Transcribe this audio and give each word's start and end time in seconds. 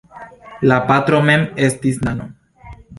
La 0.71 0.79
patro 0.87 1.21
mem 1.29 1.47
estis 1.69 2.05
nano. 2.09 2.31